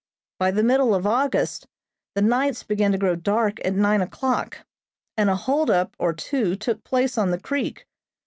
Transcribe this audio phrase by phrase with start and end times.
[0.39, 1.67] By the middle of August
[2.15, 4.65] the nights began to grow dark at nine o'clock,
[5.15, 7.85] and a hold up or two took place on the creek.